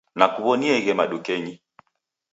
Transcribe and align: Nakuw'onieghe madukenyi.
Nakuw'onieghe 0.17 0.91
madukenyi. 0.99 1.53